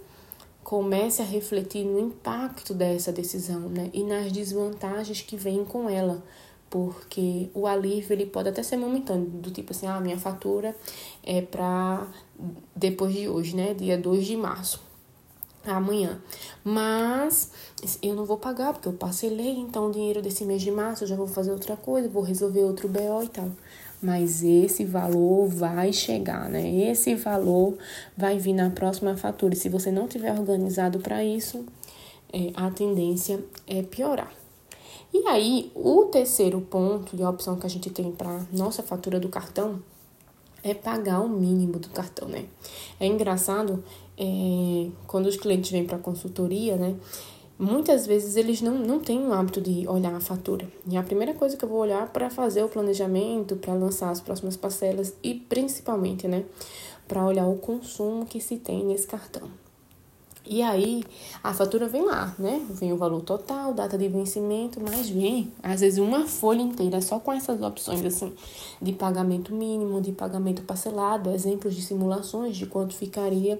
comece 0.63 1.21
a 1.21 1.25
refletir 1.25 1.85
no 1.85 1.99
impacto 1.99 2.73
dessa 2.73 3.11
decisão, 3.11 3.61
né? 3.69 3.89
E 3.93 4.03
nas 4.03 4.31
desvantagens 4.31 5.21
que 5.21 5.35
vêm 5.35 5.63
com 5.65 5.89
ela. 5.89 6.23
porque 6.69 7.51
o 7.53 7.67
alívio 7.67 8.13
ele 8.13 8.25
pode 8.25 8.49
até 8.49 8.63
ser 8.63 8.77
momentâneo, 8.77 9.29
do 9.29 9.51
tipo 9.51 9.71
assim, 9.71 9.85
ah, 9.85 9.99
minha 9.99 10.17
fatura 10.17 10.75
é 11.23 11.39
para 11.39 12.07
depois 12.75 13.13
de 13.13 13.29
hoje, 13.29 13.55
né, 13.55 13.75
dia 13.75 13.95
2 13.95 14.25
de 14.25 14.35
março, 14.35 14.81
amanhã. 15.71 16.21
Mas 16.63 17.51
eu 18.01 18.15
não 18.15 18.25
vou 18.25 18.37
pagar 18.37 18.73
porque 18.73 18.87
eu 18.87 18.93
parcelei, 18.93 19.57
então 19.57 19.87
o 19.87 19.91
dinheiro 19.91 20.21
desse 20.21 20.45
mês 20.45 20.61
de 20.61 20.71
março 20.71 21.03
eu 21.03 21.07
já 21.07 21.15
vou 21.15 21.27
fazer 21.27 21.51
outra 21.51 21.75
coisa, 21.75 22.09
vou 22.09 22.23
resolver 22.23 22.61
outro 22.61 22.87
BO 22.87 23.23
e 23.23 23.29
tal. 23.29 23.49
Mas 24.01 24.43
esse 24.43 24.83
valor 24.83 25.47
vai 25.47 25.93
chegar, 25.93 26.49
né? 26.49 26.89
Esse 26.89 27.15
valor 27.15 27.77
vai 28.17 28.37
vir 28.37 28.53
na 28.53 28.69
próxima 28.69 29.15
fatura. 29.15 29.53
E 29.53 29.57
se 29.57 29.69
você 29.69 29.91
não 29.91 30.07
tiver 30.09 30.37
organizado 30.37 30.99
para 30.99 31.23
isso, 31.23 31.65
é, 32.33 32.51
a 32.53 32.69
tendência 32.69 33.39
é 33.65 33.81
piorar. 33.81 34.33
E 35.13 35.27
aí, 35.27 35.71
o 35.75 36.05
terceiro 36.05 36.59
ponto 36.59 37.15
e 37.15 37.23
a 37.23 37.29
opção 37.29 37.55
que 37.55 37.65
a 37.65 37.69
gente 37.69 37.89
tem 37.91 38.11
para 38.11 38.45
nossa 38.51 38.81
fatura 38.81 39.19
do 39.19 39.29
cartão 39.29 39.79
é 40.63 40.73
pagar 40.73 41.19
o 41.21 41.29
mínimo 41.29 41.77
do 41.77 41.89
cartão, 41.89 42.27
né? 42.27 42.45
É 42.99 43.05
engraçado 43.05 43.83
é, 44.17 44.89
quando 45.05 45.25
os 45.25 45.35
clientes 45.35 45.69
vêm 45.71 45.85
para 45.85 45.97
consultoria, 45.97 46.75
né? 46.75 46.95
Muitas 47.59 48.07
vezes 48.07 48.35
eles 48.35 48.61
não, 48.61 48.79
não 48.79 48.99
têm 48.99 49.25
o 49.25 49.31
hábito 49.31 49.61
de 49.61 49.87
olhar 49.87 50.13
a 50.13 50.19
fatura. 50.19 50.67
E 50.89 50.97
a 50.97 51.03
primeira 51.03 51.33
coisa 51.33 51.55
que 51.55 51.63
eu 51.63 51.69
vou 51.69 51.79
olhar 51.79 52.11
para 52.11 52.29
fazer 52.29 52.63
o 52.63 52.69
planejamento, 52.69 53.55
para 53.55 53.73
lançar 53.73 54.09
as 54.09 54.19
próximas 54.19 54.57
parcelas 54.57 55.13
e 55.21 55.35
principalmente, 55.35 56.27
né, 56.27 56.45
para 57.07 57.25
olhar 57.25 57.45
o 57.45 57.57
consumo 57.57 58.25
que 58.25 58.41
se 58.41 58.57
tem 58.57 58.83
nesse 58.83 59.05
cartão. 59.05 59.62
E 60.45 60.61
aí, 60.61 61.05
a 61.41 61.53
fatura 61.53 61.87
vem 61.87 62.03
lá, 62.03 62.35
né? 62.37 62.65
Vem 62.69 62.91
o 62.91 62.97
valor 62.97 63.21
total, 63.21 63.73
data 63.73 63.97
de 63.97 64.09
vencimento, 64.09 64.77
mas 64.81 65.09
vem, 65.09 65.49
às 65.63 65.79
vezes, 65.79 65.99
uma 65.99 66.27
folha 66.27 66.61
inteira 66.61 66.99
só 66.99 67.17
com 67.17 67.31
essas 67.31 67.61
opções, 67.61 68.03
assim, 68.03 68.33
de 68.81 68.91
pagamento 68.91 69.53
mínimo, 69.55 70.01
de 70.01 70.11
pagamento 70.11 70.61
parcelado, 70.63 71.31
exemplos 71.31 71.73
de 71.73 71.81
simulações 71.81 72.57
de 72.57 72.65
quanto 72.65 72.93
ficaria. 72.93 73.57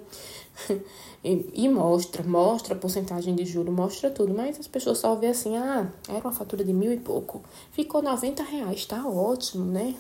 e, 1.24 1.50
e, 1.54 1.70
mostra, 1.70 2.22
mostra 2.22 2.76
a 2.76 2.78
porcentagem 2.78 3.34
de 3.34 3.46
juro, 3.46 3.72
mostra 3.72 4.12
tudo, 4.12 4.34
mas 4.34 4.60
as 4.60 4.68
pessoas 4.68 4.98
só 4.98 5.16
vê 5.16 5.28
assim, 5.28 5.56
ah, 5.56 5.90
era 6.10 6.20
uma 6.20 6.34
fatura 6.34 6.66
de 6.66 6.74
mil 6.74 6.92
e 6.92 7.00
pouco, 7.00 7.42
ficou 7.72 8.02
90 8.02 8.44
reais, 8.44 8.86
tá 8.86 9.08
ótimo, 9.08 9.64
né? 9.64 9.96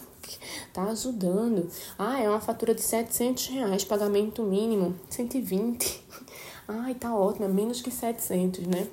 Tá 0.73 0.83
ajudando. 0.83 1.69
Ah, 1.97 2.21
é 2.21 2.29
uma 2.29 2.39
fatura 2.39 2.73
de 2.73 2.81
700 2.81 3.47
reais, 3.47 3.83
pagamento 3.83 4.41
mínimo, 4.41 4.95
120 5.09 6.03
Ai, 6.67 6.96
tá 6.96 7.13
ótimo, 7.13 7.46
é 7.46 7.50
menos 7.50 7.82
que 7.82 7.91
700, 7.91 8.65
né? 8.67 8.88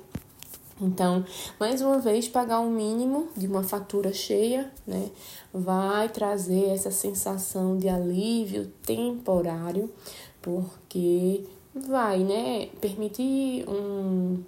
Então, 0.81 1.23
mais 1.59 1.79
uma 1.81 1.99
vez, 1.99 2.27
pagar 2.27 2.59
o 2.59 2.63
um 2.63 2.71
mínimo 2.71 3.29
de 3.37 3.45
uma 3.45 3.63
fatura 3.63 4.11
cheia, 4.11 4.71
né, 4.85 5.11
vai 5.53 6.09
trazer 6.09 6.69
essa 6.69 6.89
sensação 6.89 7.77
de 7.77 7.87
alívio 7.87 8.65
temporário, 8.83 9.93
porque 10.41 11.45
vai, 11.73 12.23
né, 12.23 12.69
permitir 12.81 13.63
um, 13.69 14.43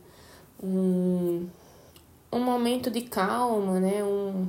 um, 0.62 1.48
um 2.32 2.40
momento 2.40 2.90
de 2.90 3.02
calma, 3.02 3.80
né, 3.80 4.04
um, 4.04 4.48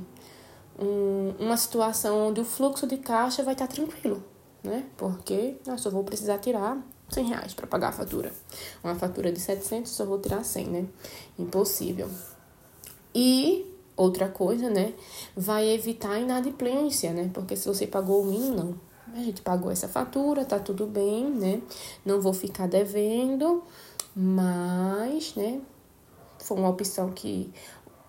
um, 0.79 1.33
uma 1.39 1.55
situação 1.55 2.29
onde 2.29 2.41
o 2.41 2.45
fluxo 2.45 2.87
de 2.87 2.97
caixa 2.97 3.43
vai 3.43 3.53
estar 3.53 3.67
tranquilo, 3.67 4.23
né, 4.63 4.85
porque 4.97 5.57
eu 5.67 5.77
só 5.77 5.91
vou 5.91 6.03
precisar 6.03 6.39
tirar 6.39 6.83
100 7.09 7.27
reais 7.27 7.53
para 7.53 7.67
pagar 7.67 7.89
a 7.89 7.91
fatura. 7.91 8.31
Uma 8.83 8.95
fatura 8.95 9.31
de 9.31 9.39
700, 9.39 9.91
só 9.91 10.05
vou 10.05 10.19
tirar 10.19 10.43
100, 10.43 10.65
né? 10.67 10.85
Impossível. 11.37 12.09
E 13.13 13.71
outra 13.95 14.27
coisa, 14.27 14.69
né? 14.69 14.93
Vai 15.35 15.69
evitar 15.69 16.11
a 16.11 16.19
inadimplência, 16.19 17.13
né? 17.13 17.29
Porque 17.33 17.55
se 17.55 17.67
você 17.67 17.87
pagou 17.87 18.21
o 18.21 18.25
mínimo, 18.25 18.55
não. 18.55 18.95
A 19.13 19.23
gente 19.23 19.41
pagou 19.41 19.71
essa 19.71 19.87
fatura, 19.87 20.43
tá 20.43 20.59
tudo 20.59 20.85
bem, 20.85 21.29
né? 21.29 21.61
Não 22.03 22.19
vou 22.19 22.33
ficar 22.33 22.67
devendo, 22.67 23.63
mas, 24.15 25.35
né? 25.35 25.61
Foi 26.39 26.57
uma 26.57 26.69
opção 26.69 27.11
que 27.11 27.53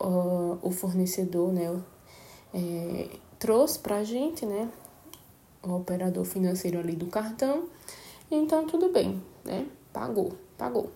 uh, 0.01 0.59
o 0.61 0.71
fornecedor, 0.71 1.53
né? 1.53 1.81
É, 2.53 3.09
trouxe 3.39 3.79
pra 3.79 4.03
gente, 4.03 4.45
né? 4.45 4.69
O 5.63 5.75
operador 5.75 6.25
financeiro 6.25 6.79
ali 6.79 6.97
do 6.97 7.07
cartão. 7.07 7.69
Então, 8.31 8.67
tudo 8.67 8.91
bem, 8.91 9.23
né? 9.45 9.67
Pagou, 9.93 10.33
pagou. 10.59 10.91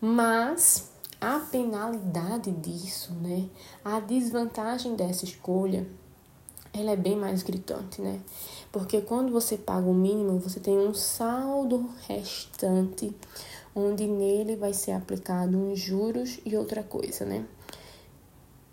Mas 0.00 0.90
a 1.20 1.38
penalidade 1.40 2.50
disso, 2.50 3.12
né? 3.14 3.48
A 3.84 4.00
desvantagem 4.00 4.94
dessa 4.94 5.24
escolha, 5.24 5.86
ela 6.72 6.92
é 6.92 6.96
bem 6.96 7.16
mais 7.16 7.42
gritante, 7.42 8.00
né? 8.00 8.20
Porque 8.70 9.00
quando 9.00 9.32
você 9.32 9.56
paga 9.56 9.88
o 9.88 9.94
mínimo, 9.94 10.38
você 10.38 10.60
tem 10.60 10.78
um 10.78 10.94
saldo 10.94 11.88
restante, 12.06 13.14
onde 13.74 14.06
nele 14.06 14.56
vai 14.56 14.72
ser 14.72 14.92
aplicado 14.92 15.56
uns 15.56 15.78
juros 15.78 16.38
e 16.44 16.56
outra 16.56 16.82
coisa, 16.82 17.24
né? 17.24 17.46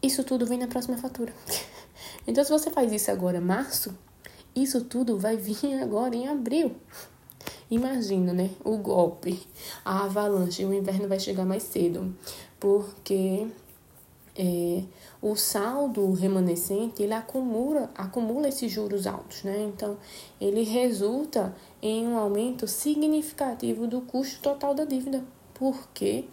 Isso 0.02 0.24
tudo 0.24 0.46
vem 0.46 0.60
na 0.60 0.68
próxima 0.68 0.98
fatura. 0.98 1.34
Então, 2.28 2.44
se 2.44 2.50
você 2.50 2.72
faz 2.72 2.92
isso 2.92 3.12
agora, 3.12 3.40
março, 3.40 3.96
isso 4.56 4.84
tudo 4.84 5.18
vai 5.18 5.38
vir 5.38 5.80
agora 5.82 6.16
em 6.16 6.28
abril. 6.28 6.76
Imagina, 7.70 8.32
né? 8.32 8.52
O 8.64 8.78
golpe, 8.78 9.42
a 9.84 10.04
avalanche, 10.04 10.64
o 10.66 10.74
inverno 10.74 11.08
vai 11.08 11.20
chegar 11.20 11.46
mais 11.46 11.64
cedo, 11.64 12.16
porque 12.60 13.48
é, 14.36 14.84
o 15.22 15.36
saldo 15.36 16.12
remanescente 16.12 17.02
ele 17.02 17.14
acumula, 17.14 17.90
acumula 17.96 18.48
esses 18.48 18.72
juros 18.72 19.08
altos, 19.08 19.44
né? 19.44 19.64
Então, 19.64 19.98
ele 20.40 20.64
resulta 20.64 21.56
em 21.82 22.06
um 22.08 22.18
aumento 22.18 22.68
significativo 22.68 23.88
do 23.88 24.02
custo 24.02 24.42
total 24.42 24.76
da 24.76 24.86
dívida, 24.86 25.24
porque 25.54 26.26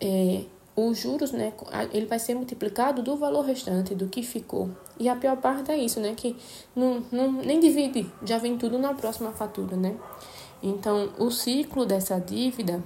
é, 0.00 0.44
os 0.76 0.98
juros, 0.98 1.32
né, 1.32 1.54
ele 1.92 2.04
vai 2.04 2.18
ser 2.18 2.34
multiplicado 2.34 3.02
do 3.02 3.16
valor 3.16 3.42
restante 3.46 3.94
do 3.94 4.08
que 4.08 4.22
ficou. 4.22 4.70
E 4.98 5.08
a 5.08 5.16
pior 5.16 5.36
parte 5.36 5.70
é 5.70 5.76
isso, 5.76 6.00
né, 6.00 6.14
que 6.16 6.36
não, 6.74 7.02
não, 7.12 7.32
nem 7.32 7.60
divide, 7.60 8.10
já 8.24 8.38
vem 8.38 8.56
tudo 8.56 8.78
na 8.78 8.94
próxima 8.94 9.30
fatura, 9.32 9.76
né. 9.76 9.94
Então, 10.62 11.10
o 11.18 11.30
ciclo 11.30 11.84
dessa 11.84 12.18
dívida, 12.18 12.82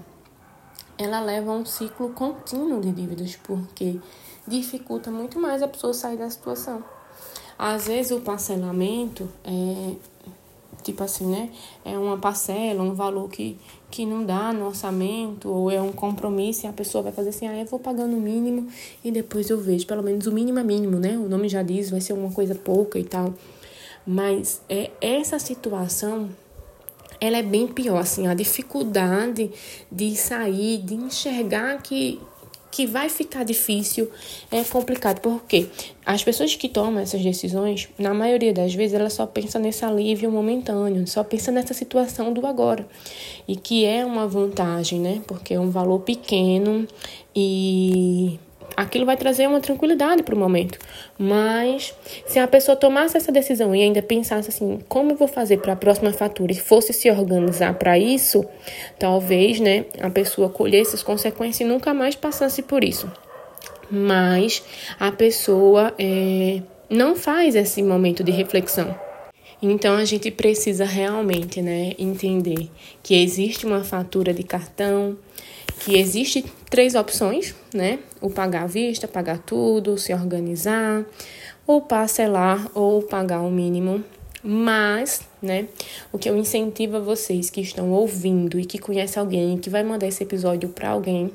ela 0.98 1.20
leva 1.20 1.52
a 1.52 1.54
um 1.54 1.64
ciclo 1.64 2.10
contínuo 2.10 2.80
de 2.80 2.90
dívidas, 2.90 3.36
porque 3.36 4.00
dificulta 4.46 5.10
muito 5.10 5.38
mais 5.38 5.62
a 5.62 5.68
pessoa 5.68 5.94
sair 5.94 6.16
da 6.16 6.28
situação. 6.28 6.82
Às 7.56 7.86
vezes 7.86 8.10
o 8.10 8.20
parcelamento 8.20 9.28
é 9.44 9.94
tipo 10.82 11.02
assim, 11.02 11.26
né? 11.26 11.50
É 11.84 11.96
uma 11.96 12.16
parcela, 12.16 12.82
um 12.82 12.94
valor 12.94 13.28
que, 13.28 13.58
que 13.90 14.06
não 14.06 14.24
dá 14.24 14.52
no 14.52 14.66
orçamento, 14.66 15.48
ou 15.48 15.70
é 15.70 15.80
um 15.80 15.92
compromisso 15.92 16.64
e 16.64 16.68
a 16.68 16.72
pessoa 16.72 17.02
vai 17.02 17.12
fazer 17.12 17.30
assim, 17.30 17.46
ah, 17.46 17.58
eu 17.58 17.66
vou 17.66 17.78
pagando 17.78 18.16
o 18.16 18.20
mínimo 18.20 18.68
e 19.04 19.10
depois 19.10 19.50
eu 19.50 19.58
vejo. 19.58 19.86
Pelo 19.86 20.02
menos 20.02 20.26
o 20.26 20.32
mínimo 20.32 20.58
é 20.58 20.64
mínimo, 20.64 20.98
né? 20.98 21.18
O 21.18 21.28
nome 21.28 21.48
já 21.48 21.62
diz, 21.62 21.90
vai 21.90 22.00
ser 22.00 22.12
uma 22.12 22.30
coisa 22.30 22.54
pouca 22.54 22.98
e 22.98 23.04
tal. 23.04 23.34
Mas 24.06 24.62
é 24.68 24.90
essa 25.00 25.38
situação 25.38 26.30
ela 27.20 27.36
é 27.36 27.42
bem 27.42 27.68
pior, 27.68 27.98
assim, 27.98 28.26
a 28.26 28.34
dificuldade 28.34 29.50
de 29.92 30.16
sair, 30.16 30.78
de 30.78 30.94
enxergar 30.94 31.82
que 31.82 32.18
que 32.70 32.86
vai 32.86 33.08
ficar 33.08 33.44
difícil, 33.44 34.10
é 34.50 34.62
complicado, 34.62 35.20
porque 35.20 35.68
as 36.06 36.22
pessoas 36.22 36.54
que 36.54 36.68
tomam 36.68 37.00
essas 37.00 37.22
decisões, 37.22 37.88
na 37.98 38.14
maioria 38.14 38.52
das 38.52 38.74
vezes, 38.74 38.94
elas 38.94 39.12
só 39.12 39.26
pensam 39.26 39.60
nesse 39.60 39.84
alívio 39.84 40.30
momentâneo, 40.30 41.06
só 41.06 41.24
pensam 41.24 41.52
nessa 41.52 41.74
situação 41.74 42.32
do 42.32 42.46
agora. 42.46 42.86
E 43.46 43.56
que 43.56 43.84
é 43.84 44.04
uma 44.04 44.26
vantagem, 44.26 45.00
né? 45.00 45.22
Porque 45.26 45.54
é 45.54 45.60
um 45.60 45.70
valor 45.70 46.00
pequeno 46.00 46.86
e 47.34 48.38
aquilo 48.76 49.06
vai 49.06 49.16
trazer 49.16 49.46
uma 49.46 49.60
tranquilidade 49.60 50.22
para 50.22 50.34
o 50.34 50.38
momento. 50.38 50.78
Mas 51.18 51.94
se 52.26 52.38
a 52.38 52.48
pessoa 52.48 52.76
tomasse 52.76 53.16
essa 53.16 53.32
decisão 53.32 53.74
e 53.74 53.82
ainda 53.82 54.02
pensasse 54.02 54.48
assim, 54.48 54.80
como 54.88 55.12
eu 55.12 55.16
vou 55.16 55.28
fazer 55.28 55.58
para 55.58 55.72
a 55.72 55.76
próxima 55.76 56.12
fatura 56.12 56.52
e 56.52 56.56
fosse 56.56 56.92
se 56.92 57.10
organizar 57.10 57.74
para 57.74 57.98
isso, 57.98 58.44
talvez, 58.98 59.60
né, 59.60 59.84
a 60.00 60.10
pessoa 60.10 60.48
colhesse 60.48 60.94
as 60.94 61.02
consequências 61.02 61.60
e 61.60 61.64
nunca 61.64 61.92
mais 61.92 62.14
passasse 62.14 62.62
por 62.62 62.84
isso. 62.84 63.10
Mas 63.90 64.62
a 64.98 65.10
pessoa 65.10 65.92
é, 65.98 66.62
não 66.88 67.16
faz 67.16 67.54
esse 67.54 67.82
momento 67.82 68.22
de 68.22 68.30
reflexão. 68.30 68.94
Então 69.62 69.96
a 69.96 70.04
gente 70.04 70.30
precisa 70.30 70.84
realmente, 70.84 71.60
né, 71.60 71.92
entender 71.98 72.70
que 73.02 73.14
existe 73.14 73.66
uma 73.66 73.84
fatura 73.84 74.32
de 74.32 74.42
cartão, 74.42 75.18
que 75.80 75.98
existe 75.98 76.44
três 76.68 76.94
opções, 76.94 77.54
né? 77.74 77.98
O 78.20 78.30
pagar 78.30 78.64
à 78.64 78.66
vista, 78.66 79.08
pagar 79.08 79.38
tudo, 79.38 79.98
se 79.98 80.12
organizar, 80.14 81.04
ou 81.66 81.80
parcelar 81.80 82.70
ou 82.74 83.02
pagar 83.02 83.40
o 83.40 83.50
mínimo. 83.50 84.04
Mas, 84.42 85.22
né, 85.42 85.66
o 86.10 86.18
que 86.18 86.28
eu 86.28 86.36
incentivo 86.36 86.96
a 86.96 87.00
vocês 87.00 87.50
que 87.50 87.60
estão 87.60 87.90
ouvindo 87.90 88.58
e 88.58 88.64
que 88.64 88.78
conhecem 88.78 89.20
alguém 89.20 89.58
que 89.58 89.68
vai 89.68 89.82
mandar 89.82 90.06
esse 90.06 90.22
episódio 90.22 90.70
para 90.70 90.90
alguém 90.90 91.30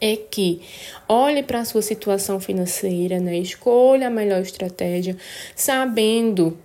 é 0.00 0.16
que 0.16 0.60
olhe 1.08 1.42
para 1.42 1.60
a 1.60 1.64
sua 1.64 1.82
situação 1.82 2.38
financeira, 2.38 3.18
né? 3.18 3.38
Escolha 3.38 4.08
a 4.08 4.10
melhor 4.10 4.40
estratégia, 4.40 5.16
sabendo 5.56 6.56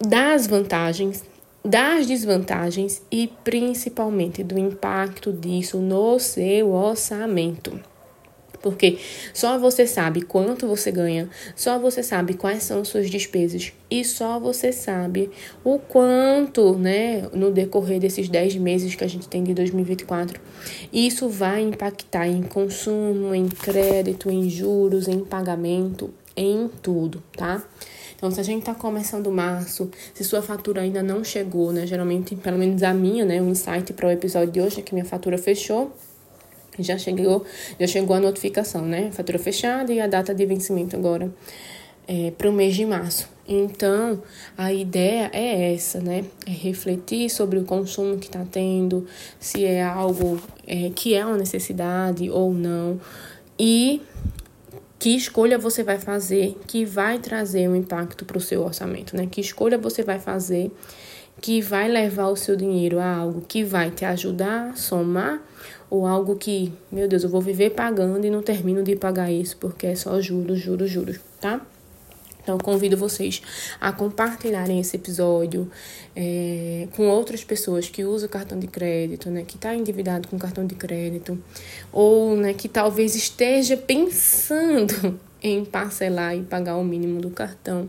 das 0.00 0.46
vantagens, 0.46 1.24
das 1.64 2.06
desvantagens 2.06 3.02
e 3.10 3.30
principalmente 3.44 4.42
do 4.42 4.58
impacto 4.58 5.32
disso 5.32 5.78
no 5.78 6.18
seu 6.18 6.72
orçamento. 6.72 7.80
Porque 8.62 8.98
só 9.34 9.58
você 9.58 9.86
sabe 9.86 10.22
quanto 10.22 10.68
você 10.68 10.92
ganha, 10.92 11.28
só 11.56 11.80
você 11.80 12.00
sabe 12.00 12.34
quais 12.34 12.62
são 12.62 12.84
suas 12.84 13.10
despesas 13.10 13.72
e 13.90 14.04
só 14.04 14.38
você 14.38 14.72
sabe 14.72 15.30
o 15.64 15.80
quanto, 15.80 16.78
né, 16.78 17.28
no 17.34 17.50
decorrer 17.50 17.98
desses 17.98 18.28
10 18.28 18.56
meses 18.56 18.94
que 18.94 19.02
a 19.02 19.08
gente 19.08 19.28
tem 19.28 19.42
de 19.42 19.52
2024, 19.52 20.40
isso 20.92 21.28
vai 21.28 21.60
impactar 21.60 22.28
em 22.28 22.42
consumo, 22.42 23.34
em 23.34 23.48
crédito, 23.48 24.30
em 24.30 24.48
juros, 24.48 25.08
em 25.08 25.24
pagamento, 25.24 26.14
em 26.36 26.70
tudo, 26.80 27.20
tá? 27.36 27.64
Então, 28.22 28.30
se 28.30 28.38
a 28.38 28.44
gente 28.44 28.60
está 28.60 28.72
começando 28.72 29.32
março, 29.32 29.90
se 30.14 30.22
sua 30.22 30.40
fatura 30.40 30.82
ainda 30.82 31.02
não 31.02 31.24
chegou, 31.24 31.72
né? 31.72 31.84
Geralmente, 31.88 32.36
pelo 32.36 32.56
menos 32.56 32.80
a 32.84 32.94
minha, 32.94 33.24
né? 33.24 33.42
O 33.42 33.48
insight 33.48 33.92
para 33.94 34.06
o 34.06 34.10
episódio 34.12 34.52
de 34.52 34.60
hoje 34.60 34.78
é 34.78 34.82
que 34.82 34.94
minha 34.94 35.04
fatura 35.04 35.36
fechou. 35.36 35.90
Já 36.78 36.96
chegou, 36.96 37.44
já 37.80 37.86
chegou 37.88 38.14
a 38.14 38.20
notificação, 38.20 38.82
né? 38.82 39.10
Fatura 39.10 39.40
fechada 39.40 39.92
e 39.92 40.00
a 40.00 40.06
data 40.06 40.32
de 40.32 40.46
vencimento 40.46 40.94
agora 40.94 41.34
é, 42.06 42.30
para 42.30 42.48
o 42.48 42.52
mês 42.52 42.76
de 42.76 42.86
março. 42.86 43.28
Então, 43.48 44.22
a 44.56 44.72
ideia 44.72 45.28
é 45.32 45.74
essa, 45.74 46.00
né? 46.00 46.24
É 46.46 46.52
refletir 46.52 47.28
sobre 47.28 47.58
o 47.58 47.64
consumo 47.64 48.18
que 48.18 48.26
está 48.26 48.46
tendo, 48.48 49.04
se 49.40 49.64
é 49.64 49.82
algo 49.82 50.40
é, 50.64 50.92
que 50.94 51.12
é 51.12 51.26
uma 51.26 51.36
necessidade 51.36 52.30
ou 52.30 52.54
não. 52.54 53.00
E 53.58 54.00
que 55.02 55.16
escolha 55.16 55.58
você 55.58 55.82
vai 55.82 55.98
fazer 55.98 56.56
que 56.64 56.84
vai 56.84 57.18
trazer 57.18 57.68
um 57.68 57.74
impacto 57.74 58.24
para 58.24 58.38
o 58.38 58.40
seu 58.40 58.62
orçamento, 58.62 59.16
né? 59.16 59.26
Que 59.28 59.40
escolha 59.40 59.76
você 59.76 60.00
vai 60.00 60.20
fazer 60.20 60.70
que 61.40 61.60
vai 61.60 61.88
levar 61.88 62.28
o 62.28 62.36
seu 62.36 62.54
dinheiro 62.54 63.00
a 63.00 63.16
algo 63.16 63.40
que 63.40 63.64
vai 63.64 63.90
te 63.90 64.04
ajudar 64.04 64.76
somar 64.76 65.42
ou 65.90 66.06
algo 66.06 66.36
que, 66.36 66.72
meu 66.90 67.08
Deus, 67.08 67.24
eu 67.24 67.28
vou 67.28 67.40
viver 67.40 67.70
pagando 67.70 68.24
e 68.24 68.30
não 68.30 68.42
termino 68.42 68.80
de 68.84 68.94
pagar 68.94 69.28
isso 69.28 69.56
porque 69.56 69.88
é 69.88 69.96
só 69.96 70.20
juros, 70.20 70.60
juros, 70.60 70.88
juros, 70.88 71.18
tá? 71.40 71.60
Então, 72.42 72.58
convido 72.58 72.96
vocês 72.96 73.40
a 73.80 73.92
compartilharem 73.92 74.80
esse 74.80 74.96
episódio 74.96 75.70
é, 76.14 76.88
com 76.96 77.06
outras 77.06 77.44
pessoas 77.44 77.88
que 77.88 78.04
usam 78.04 78.28
cartão 78.28 78.58
de 78.58 78.66
crédito, 78.66 79.30
né, 79.30 79.44
que 79.46 79.56
está 79.56 79.74
endividado 79.74 80.26
com 80.28 80.36
cartão 80.38 80.66
de 80.66 80.74
crédito, 80.74 81.42
ou 81.92 82.36
né, 82.36 82.52
que 82.52 82.68
talvez 82.68 83.14
esteja 83.14 83.76
pensando 83.76 85.20
em 85.40 85.64
parcelar 85.64 86.36
e 86.36 86.42
pagar 86.42 86.76
o 86.76 86.84
mínimo 86.84 87.20
do 87.20 87.30
cartão, 87.30 87.88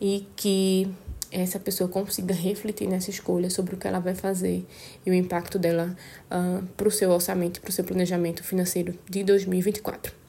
e 0.00 0.26
que 0.36 0.88
essa 1.30 1.58
pessoa 1.58 1.88
consiga 1.88 2.34
refletir 2.34 2.86
nessa 2.86 3.08
escolha 3.08 3.48
sobre 3.48 3.74
o 3.74 3.78
que 3.78 3.88
ela 3.88 4.00
vai 4.00 4.14
fazer 4.14 4.66
e 5.06 5.10
o 5.10 5.14
impacto 5.14 5.58
dela 5.58 5.96
uh, 6.30 6.30
ah, 6.30 6.62
para 6.76 6.86
o 6.86 6.90
seu 6.90 7.10
orçamento, 7.10 7.60
para 7.62 7.70
o 7.70 7.72
seu 7.72 7.84
planejamento 7.84 8.44
financeiro 8.44 8.98
de 9.08 9.24
2024. 9.24 10.21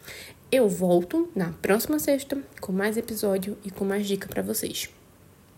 Eu 0.56 0.70
volto 0.70 1.28
na 1.36 1.52
próxima 1.52 1.98
sexta 1.98 2.38
com 2.62 2.72
mais 2.72 2.96
episódio 2.96 3.58
e 3.66 3.72
com 3.72 3.84
mais 3.84 4.06
dica 4.06 4.28
para 4.28 4.44
vocês. 4.44 4.88